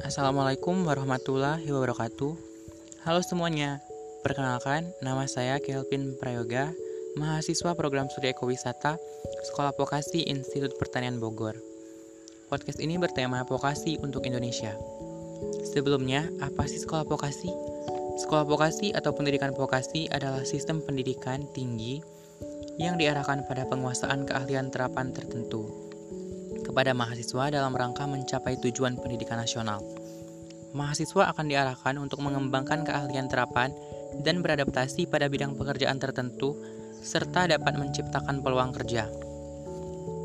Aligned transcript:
Assalamualaikum 0.00 0.88
warahmatullahi 0.88 1.68
wabarakatuh. 1.68 2.32
Halo 3.04 3.20
semuanya, 3.20 3.84
perkenalkan 4.24 4.88
nama 5.04 5.28
saya 5.28 5.60
Kelvin 5.60 6.16
Prayoga, 6.16 6.72
mahasiswa 7.20 7.76
program 7.76 8.08
studi 8.08 8.32
ekowisata 8.32 8.96
Sekolah 9.44 9.76
Vokasi 9.76 10.24
Institut 10.24 10.80
Pertanian 10.80 11.20
Bogor. 11.20 11.52
Podcast 12.48 12.80
ini 12.80 12.96
bertema 12.96 13.44
vokasi 13.44 14.00
untuk 14.00 14.24
Indonesia. 14.24 14.72
Sebelumnya, 15.68 16.24
apa 16.40 16.64
sih 16.64 16.80
sekolah 16.80 17.04
vokasi? 17.04 17.52
Sekolah 18.24 18.48
vokasi 18.48 18.96
atau 18.96 19.12
pendidikan 19.12 19.52
vokasi 19.52 20.08
adalah 20.08 20.48
sistem 20.48 20.80
pendidikan 20.80 21.44
tinggi 21.52 22.00
yang 22.80 22.96
diarahkan 22.96 23.44
pada 23.44 23.68
penguasaan 23.68 24.24
keahlian 24.24 24.72
terapan 24.72 25.12
tertentu 25.12 25.90
kepada 26.70 26.94
mahasiswa 26.94 27.50
dalam 27.50 27.74
rangka 27.74 28.06
mencapai 28.06 28.54
tujuan 28.62 28.94
pendidikan 28.94 29.42
nasional. 29.42 29.82
Mahasiswa 30.70 31.34
akan 31.34 31.46
diarahkan 31.50 31.98
untuk 31.98 32.22
mengembangkan 32.22 32.86
keahlian 32.86 33.26
terapan 33.26 33.74
dan 34.22 34.38
beradaptasi 34.38 35.10
pada 35.10 35.26
bidang 35.26 35.58
pekerjaan 35.58 35.98
tertentu 35.98 36.54
serta 37.00 37.50
dapat 37.50 37.74
menciptakan 37.74 38.38
peluang 38.44 38.70
kerja. 38.76 39.10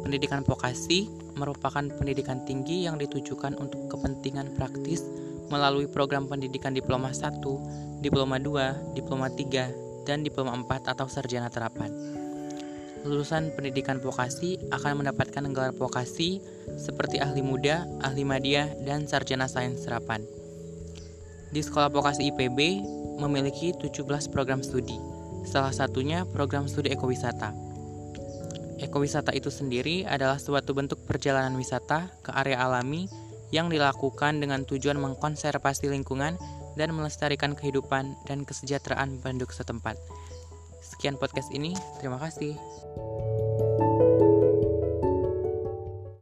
Pendidikan 0.05 0.45
vokasi 0.45 1.09
merupakan 1.34 1.81
pendidikan 1.98 2.45
tinggi 2.45 2.85
yang 2.85 3.02
ditujukan 3.02 3.58
untuk 3.58 3.90
kepentingan 3.90 4.54
praktis 4.54 5.02
melalui 5.49 5.90
program 5.90 6.30
pendidikan 6.30 6.73
Diploma 6.77 7.09
1, 7.09 7.41
Diploma 8.05 8.38
2, 8.38 8.93
Diploma 8.98 9.27
3, 9.34 10.05
dan 10.05 10.21
Diploma 10.21 10.54
4 10.54 10.93
atau 10.93 11.09
Sarjana 11.09 11.49
Terapan. 11.49 12.24
Lulusan 13.05 13.54
pendidikan 13.54 14.02
vokasi 14.02 14.58
akan 14.73 15.05
mendapatkan 15.05 15.46
gelar 15.54 15.77
vokasi 15.77 16.41
seperti 16.74 17.21
ahli 17.21 17.46
muda, 17.46 17.85
ahli 18.02 18.26
media, 18.26 18.74
dan 18.82 19.05
sarjana 19.05 19.46
sains 19.46 19.85
terapan. 19.85 20.26
Di 21.54 21.62
Sekolah 21.62 21.94
Vokasi 21.94 22.34
IPB 22.34 22.82
memiliki 23.21 23.77
17 23.77 24.34
program 24.34 24.66
studi, 24.66 24.98
salah 25.46 25.70
satunya 25.70 26.26
program 26.26 26.66
studi 26.66 26.90
ekowisata. 26.90 27.54
Ekowisata 28.82 29.32
itu 29.38 29.54
sendiri 29.54 30.04
adalah 30.04 30.41
suatu 30.41 30.74
bentuk 30.74 31.05
perjalanan 31.05 31.54
wisata 31.55 32.10
ke 32.26 32.34
area 32.34 32.60
alami 32.60 33.05
yang 33.54 33.70
dilakukan 33.70 34.41
dengan 34.41 34.66
tujuan 34.66 34.98
mengkonservasi 34.98 35.94
lingkungan 35.94 36.35
dan 36.76 36.90
melestarikan 36.91 37.54
kehidupan 37.54 38.18
dan 38.27 38.44
kesejahteraan 38.44 39.22
penduduk 39.24 39.54
setempat. 39.55 39.96
Sekian 40.96 41.20
podcast 41.20 41.51
ini, 41.51 41.76
terima 41.99 42.15
kasih. 42.15 42.55